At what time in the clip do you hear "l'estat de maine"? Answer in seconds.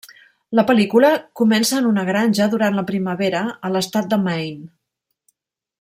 3.75-4.67